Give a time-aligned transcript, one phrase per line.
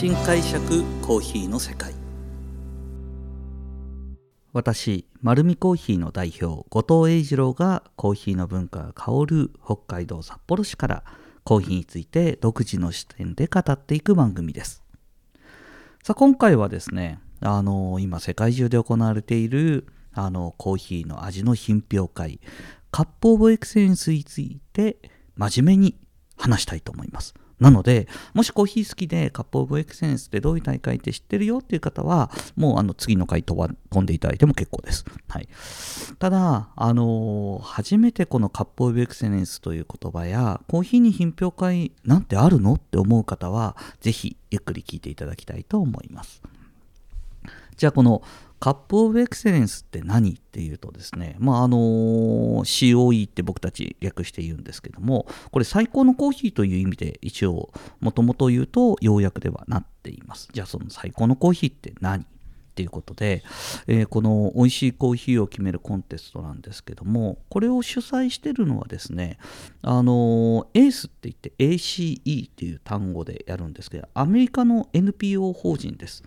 [0.00, 1.92] 新解釈コーヒーの世界。
[4.54, 11.04] 私丸見コーヒーの代表後藤英二郎がコーヒーの文化が香る北海道札幌市から
[11.44, 14.82] コーヒーについて独自の視点で語っていく番組です。
[16.02, 22.40] さあ今回はですねあの今世界中で行われているあのコーヒーの味の品評会
[22.90, 24.96] カップオブエクセレンスについて
[25.36, 25.96] 真面目に
[26.38, 27.34] 話したいと思います。
[27.60, 35.04] なので、もしコーヒー好きでカップオブエクセンスってどういう大会って知ってるよっていう方は、もうあの次の回飛ば込んでいただいても結構です。
[35.28, 35.48] はい。
[36.18, 46.42] ただ、あのー、初めてこのカップオブエクセレンスという言葉や、コーヒーに品評会なんてあるのって思う方は、ぜひゆっくり聞いていただきたいと思います。
[47.80, 48.22] じゃあこの
[48.58, 60.50] カップオブエクセレンスって何っていうとですね、まああの COE って僕たち略して言うんですけども、これ最高のコーヒーという意味で一応もともと言うと要約ではなっています。
[60.52, 62.24] じゃあその最高のコーヒーって何っ
[62.74, 63.42] ていうことで、
[63.86, 69.38] えー、この美味しいコーヒーを決めるコンテストなんですけども、これを主催してるのはですね、
[69.80, 76.22] あのエースって言って ACE っていう単語でやるんですけど、アメリカの NPO 法人です。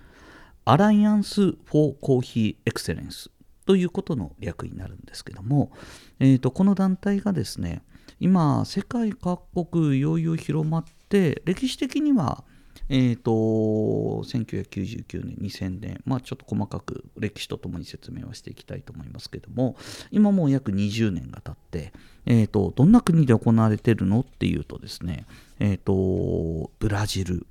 [0.66, 3.30] アライアンス・フォー・コーヒー・エクセレンス
[3.66, 5.72] ということの略になるんですけども、
[6.20, 7.82] えーと、この団体がですね
[8.20, 12.44] 今世界各国いよいよ広まって歴史的には
[12.90, 19.78] えーと、1999年2000年まあちょっと細かく歴史とともに説明はしていきたいと思いますけども
[20.12, 21.94] 今もう約20年が経って、
[22.26, 25.26] えーと、どんな国で行われているのっていうとですね、
[25.60, 27.48] えーとブラジル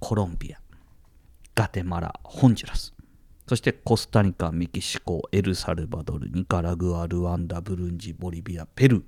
[0.00, 0.58] コロンビア
[1.54, 2.92] ガテマラ、ホンジュラス、
[3.46, 9.02] そしてコスタリカ、メキシコ、エルサルバドル、ニカラグア、ルワンダ、ブルンジ、ボリビア、ペルー、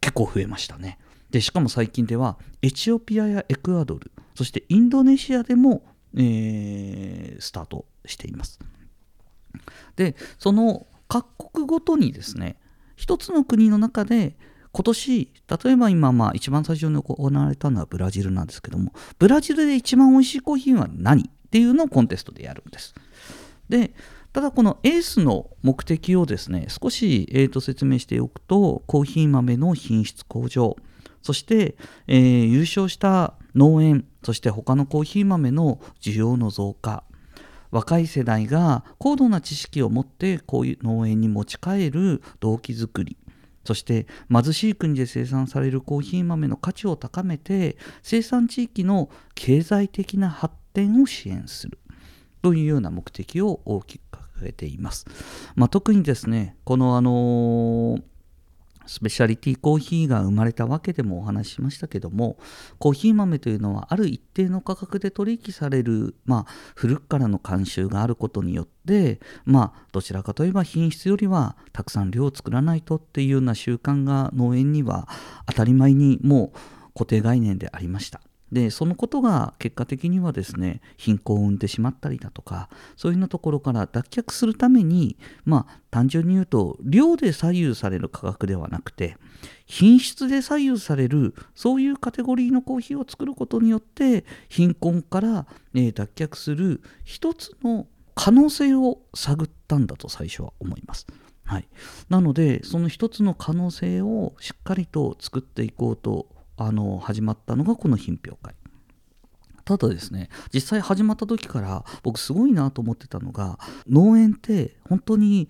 [0.00, 0.98] 結構増えましたね。
[1.30, 5.84] でしかも最近ではエチオピアやエクアドル、そしてインドネシアでも、
[6.16, 8.58] えー、スタートしています。
[9.96, 12.56] で、その各国ごとにですね、
[12.96, 14.36] 一つの国の中で
[14.72, 15.32] 今年、
[15.64, 21.30] 例えば今、まあ、一番最初に行われたのはブラジルなんですけども、ブラジルで一番美味しいコーヒーは何？
[21.54, 22.96] っていうのをコンテストでやるんです。
[23.68, 23.94] で
[24.32, 30.76] ただこのエースの目的をですね少し、えー、と説明しておくとコーヒー豆の品質向上。
[31.22, 31.76] そして、
[32.08, 37.04] えー、優勝した農園そして他のコーヒー豆の需要の増加。
[37.70, 43.16] 若い世代が高度な知識を持ってこういう農園に持ち帰る動機づくり。
[43.64, 51.78] そして貧しい国で生産されるコーヒー豆の価値を高めて生産地域の経済的な発展を支援する
[52.42, 55.06] というような目的を大きく掲げています。
[55.54, 58.02] まあ、特にですねこのあのー
[58.86, 62.36] スペシャリティコーヒーが生まれたわけでもお話ししましたけども
[62.78, 75.08] コーヒー豆というのはある一定の価格で取引される、まあ、古くからの慣習があることによって、まあ、どちらかといえば品質よりはたくさん量を作らないとっていうような習慣が農園には
[75.46, 76.58] 当たり前にもう
[76.92, 78.20] 固定概念でありました。
[78.52, 89.16] でそのことが結果的にはですね貧困を生んでしまったりだとかそういうのところから脱却するためにまあ単純に言うと量で左右される価格ではなくて
[89.66, 101.06] 品質で左右されるそういうカテゴリーのコーヒーを作ることによって貧困から、え脱却する一つの可能性を探ったんだと最初は思います。
[101.44, 101.68] はい、
[102.08, 106.26] なのでその一つの可能性をしっかりと作っていこうと
[106.56, 108.54] あの始まったのがこの品評会。
[109.64, 115.48] ただですね実際始まった時から僕すごいなと思ってたのが農園って本当に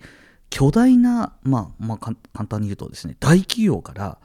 [0.49, 2.15] 巨大な、まあ、まあ、簡
[2.47, 4.17] 単に言うとですね大企業から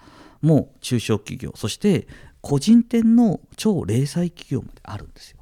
[0.42, 2.06] もう中小企業そして
[2.40, 5.38] 個人店の超零細企業まであるんですよ。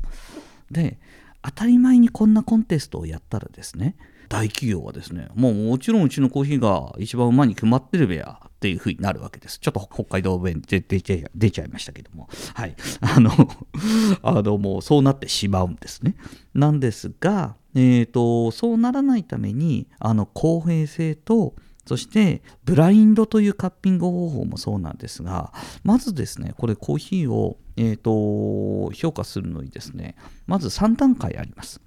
[0.70, 0.98] で
[1.42, 3.96] 当たり前にこんなコンテストをやったらですね
[4.28, 9.60] 大企業はですねもうもちろんうちのコーヒーが一番うまいに決まってるべやっていう風になるわけです。
[9.60, 12.28] ちょっと北海道弁で出ちゃ出ちゃいましたけども。
[12.54, 12.74] はい。
[13.00, 13.30] あの、
[14.22, 16.16] あのもうそうなってしまうんですね。
[16.54, 21.54] なんですが、えーと、そうならないためにあの公平性と
[21.86, 25.52] そしてブラインドというカッピング方法もそうなんですが
[25.84, 30.16] まずですねこれコーヒーを、えーと評価するのにですね
[30.46, 31.80] まず3段階あります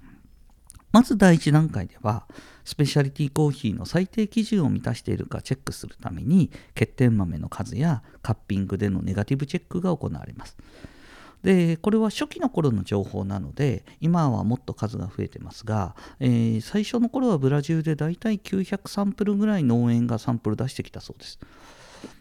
[0.92, 2.26] まず第1段階では
[2.64, 10.56] スペシャリティコーヒーの最低基準を満たしているかチェックするために欠点豆の数やカッピングでのネガティブチェックが行われます。
[11.42, 21.40] でこれは初期の頃の情報なので今はもっと数が増えてますが、えー、最初の頃はブラジルでだいたい900サンプルぐらい農園がサンプル出してきたそうです。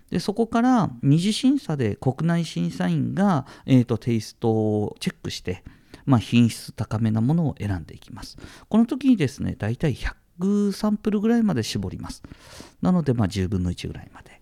[0.10, 5.64] でそこから二次審査で国内審査員が、えーとテイストをチェックして
[6.06, 8.38] まあ、品質高めなものを選んでいきます。
[8.70, 12.24] この時にですね、だいたい100サンプルぐらいまで絞ります。
[12.82, 14.42] なので、まあ、10分の1ぐらいまで。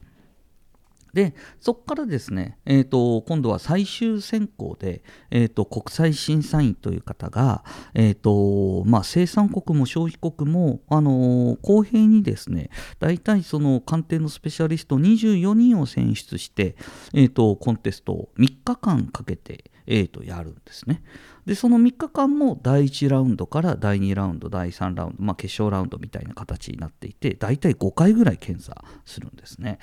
[1.13, 5.01] でそこからですね、えーと、今度は最終選考で、
[5.31, 7.63] えーと、国際審査員という方が、
[7.93, 12.69] えーとまあ、生産国も消費国も、あのー、公平にですね
[12.99, 16.75] 大体その鑑定のスペシャリスト24人を選出して、
[17.13, 21.03] えー、とコンテストを3日間かけて、えー、とやるんですね。
[21.45, 29.79] でその3日間も第1ラウンドから第2ラウンド第3ラウンド、まあ、決勝ラウンドみたいな形になっていて大体5回ぐらい検査するんですね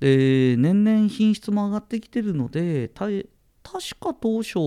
[0.00, 2.90] で年々品質も上がってきてるので
[3.66, 4.58] 確か当初、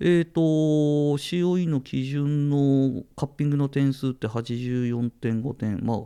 [0.00, 5.96] えーと、COE の基準のカッピングの点数って84.5点、まあ、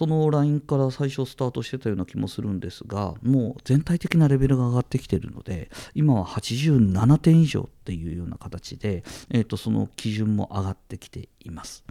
[0.00, 11.84] そのラインから最初スタートしてたような気もするんですが、もう全体的なレベルが上がってきてるので、今は87点以上っていうような形で、えーとその基準も上がってきています。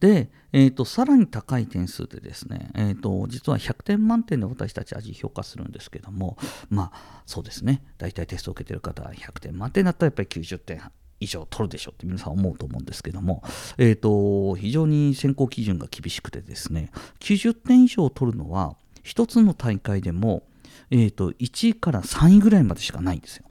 [0.00, 6.36] で、えーと、さらに高い点数でですね、えーと、実は100点満点で私たち味評価するんですけども
[6.70, 10.82] まあそうですね大体テストを受けてる方は100点満点だったらやっぱり90点
[11.22, 13.42] 以上取るでしょうって皆さん思うと思うんですけども、
[13.78, 16.90] えーと、非常に選考基準が厳しくてですね
[17.20, 20.42] 90点以上取るのは1つの大会でも、
[20.90, 23.44] えー、と1位から3位ぐらいまでしかないんですよ。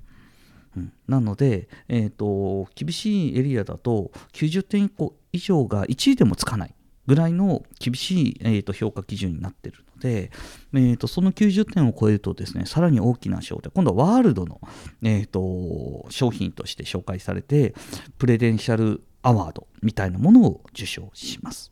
[0.77, 4.91] うん、なので、えーと、厳しいエリアだと90点
[5.33, 6.73] 以上が1位でもつかない
[7.07, 10.31] ぐらいの厳しい、えーと、評価基準になっているので、
[10.73, 14.61] えーと、その90点を超えるとですねさらに大きな賞で今度はワールドの、
[15.03, 17.73] えー、と商品として紹介されて
[18.17, 21.71] プレデンシャルアワードみたいなものを受賞します。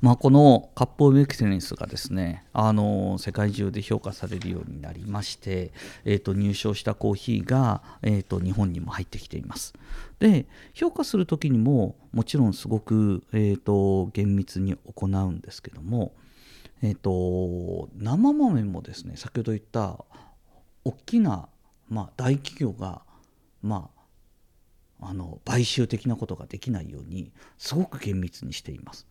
[0.00, 5.72] まあ、このカップ・オブ・エクセレンスがですねあの世界中で評価されるようになりまして、
[6.04, 9.74] えーと、入賞したコーヒーが、えーと、日本にも入ってきています
[10.20, 16.12] で評価する時にももちろんすごく、えーと、厳密に行うんですけども、
[16.82, 20.04] えー、と生豆もですね先ほど言った
[20.84, 21.48] 大きな、
[21.88, 23.02] まあ、大企業が
[23.62, 23.98] まあ
[25.00, 29.06] あの買収的なことができないようにすごく厳密にしています。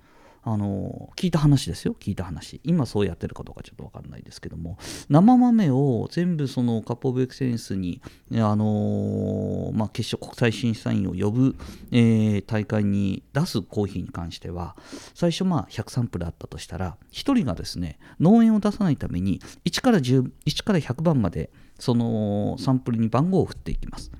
[0.49, 1.93] あの聞いた話ですよ。
[1.99, 2.61] 聞いた話。
[2.63, 4.77] 今そうやってるかどうかちょっと分かんないですけども。
[5.09, 8.01] 生豆を全部そのカップオブエクセンスに
[8.31, 11.57] あのまあ、決勝国際審査員を呼ぶ、
[11.91, 14.77] えー、大会に出すコーヒーに関しては
[15.13, 24.11] 最初まあ100サンプルあったとしたら1人がですね農園を出さないために1から11から100番までそのサンプルに番号を振っていきます。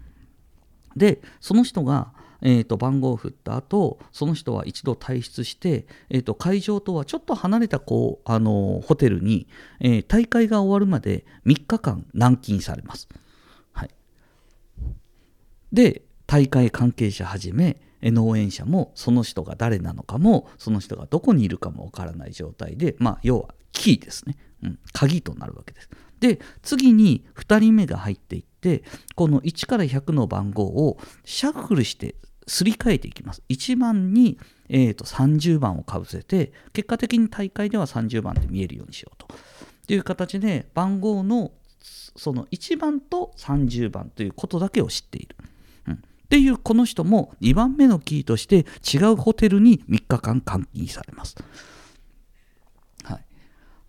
[0.98, 9.48] でその人がえー、と番号を振った後その人は一度退出して、えー、と会場とはちょっと離れたこうあのホテルに、
[9.80, 13.08] えー、大会が終わるまで3日間軟禁されます。
[13.72, 13.90] はい、
[15.72, 25.90] で大会関係者はじめ農園者もその人が誰なのかもその人がどこにいるかもわからない状態で、まあ、要はキーですね、うん、鍵となるわけです。
[26.20, 28.57] で次に2人目が入っていって
[29.16, 32.16] この1から100の番号をシャッフルして
[32.48, 33.44] すり替えていきます。
[33.50, 39.28] 1番に、えー、と30番をかぶせて、結果的に大会では30番で見えるようにしようと。
[39.88, 41.52] という形で、番号の
[42.18, 45.36] その1番と30番ということだけを知っている。
[45.88, 45.98] うん、っ
[46.30, 51.36] ていうこの人も2番目のキーとして違うホテルに3日間監禁されます。
[53.04, 53.26] はい、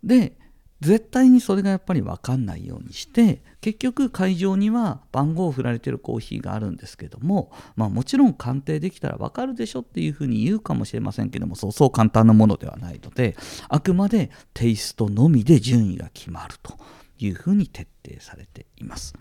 [0.03, 0.37] で
[0.81, 13.35] 絶対にそれがやっぱり分かんないようにして結局会場には番号を振られてるコーヒーがあるんですけども、まあ、もちろん鑑定できたら分かるでしょっていうふうに言うかもしれませんけどもそうそう簡単なものではないので
[13.67, 16.77] あくまでテイストのみで順位が決まると
[17.17, 19.13] いうふうに徹底されています。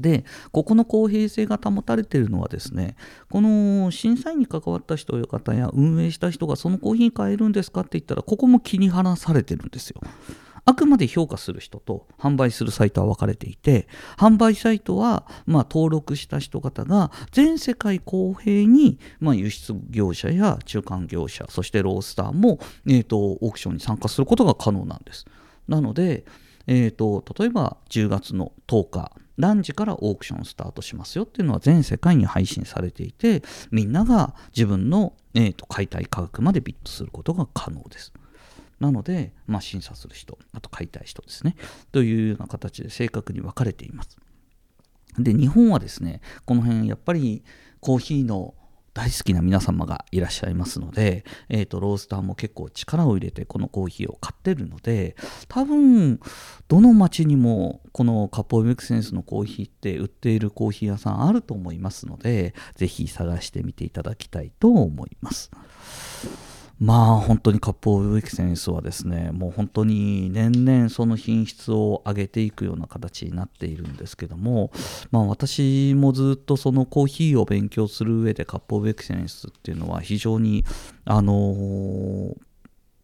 [0.00, 2.96] でここの公平性が保たれているのはですね
[3.30, 10.00] この審査員に関わった人や方や運営した人がそのコーヒー買えるんですかって言ったらここも気に離されてるんですよ。
[10.68, 13.88] あくまで評価する人と販売するサイトは分かれていて
[14.18, 25.24] 販売サイトはま登録した人方が全世界公平にま輸出業者や中間業者そしてロースターも、えーと、オークションに参加することが可能なんです。
[25.68, 26.26] なので、
[26.66, 38.12] えーと、例えば10月の10日何時からオークションスタートしますよっていうのは全世界に配信されていてみんなが自分の、えーと解体価格までビットすることが可能です。
[38.80, 41.56] なので、まあ、審査する人、あと解体人ですね、
[41.90, 44.16] というような形で正確に分かれています。
[45.18, 47.42] で、日本はですね、この辺、やっぱり
[47.80, 48.54] コーヒーの
[48.98, 55.14] 大好きな皆様がいらっしゃいますので、えーと、ロースターも結構力を入れてこのコーヒーを買ってるので
[55.46, 56.18] 多分
[56.66, 65.52] どの町にもこのカップオブエクセンスのコーヒーって売っているコーヒー屋さんあると思いますので是非探してみていただきたいと思います。
[66.80, 74.70] まあ本当にカップオブエクセンスはですねもう本当に年々その品質を上げていくような形になっているんですけども
[75.10, 80.64] まあ私もずっとそのコーヒーを勉強する上でカップオブエクセンスっていうのは非常に
[81.04, 82.36] あのー、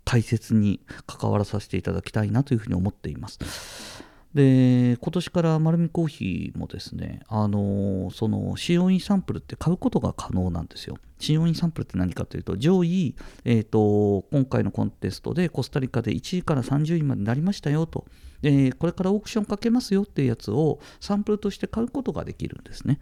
[0.05, 4.05] 大切に関わらさせていただきたいなというふうに思っています。
[4.35, 10.97] で今年から丸見コーヒーもですね、あのその使用インサンプルって買うことが可能なんですよ。
[11.21, 13.15] 使用インサンプルって何かというと、上位、
[13.45, 18.07] えーと、今回のコンテストでコスタリカで1位から30位までなりましたよと、
[18.43, 22.99] でこれからオークションかけますよっていうやつをサンプルとして買うことができるんですね。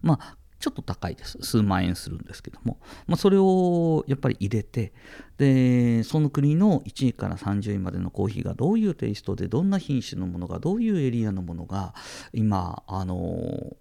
[0.00, 1.38] まあ、ちょっと高いです。
[1.42, 2.78] 数万円するんですけども。
[3.08, 4.92] まあ、それをやっぱり入れて、
[5.36, 11.94] で、その国の1位から30位までのコーヒーがどういうテイストで、どんな品種のものが、どういうエリアのものが、
[12.32, 13.76] 今、あの、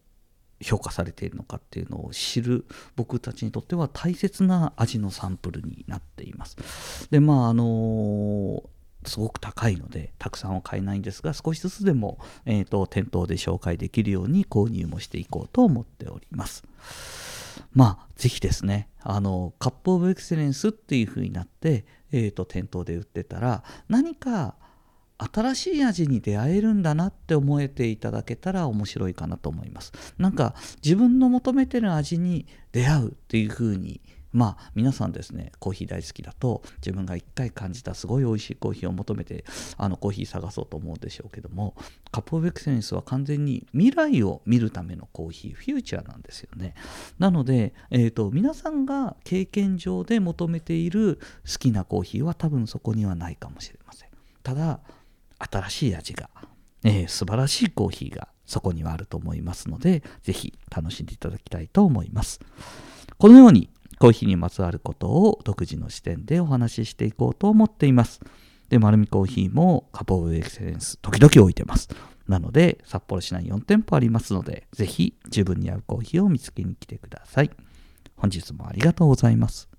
[0.59, 7.07] 評価されているのかっていうのを知る僕たちにとっては大切な味のサンプルになっています。
[7.11, 8.63] で、まあ、あの
[9.05, 16.63] すごく高いのでたくさんは買えないんですが少しずつでも、えーと、店頭で紹介できるように購入もしていこうと思っております。
[17.74, 24.55] まあぜひですねあのカップオブエクセレンスっていう風になって、えーと、店頭で売ってたら何か
[25.17, 29.91] 新しい味に出会えるんだなって思えていただけたら面白いかなと思います。
[30.17, 34.01] なんか自分の求めてる味に出会うっていう風に
[34.33, 39.43] まあ皆さんですねコーヒー大好きだと自分が一回感じたすごい美味しいコーヒーを求めて
[39.77, 41.75] あのコーヒー探そうと思うでしょうけども
[42.11, 46.75] カップオブエクセンスは完全に未来を見るためのコーヒーフューチャーなんですよね。
[47.19, 54.09] なので、えーと、皆さんが経験上で求めている好きなコーヒーは多分そこにはないかもしれません。
[54.43, 54.79] ただ
[55.38, 56.29] 新しい味が、
[56.83, 62.39] えー、素晴らしいコーヒーがそこにはあると思いますので是非楽しんでいただきたいと思います。
[63.17, 63.69] このように
[64.01, 68.20] コーヒーにまつわることを独自の視点でお話ししていこうと思っています。
[68.67, 71.88] で、丸みコーヒーもカポブエクセレンス時々置いてます。
[72.27, 77.51] なので、札幌市内4店舗ありますので、ぜひ自分に合うコーヒーを見つけに来てください。
[78.15, 79.70] 本日もありがとうございます。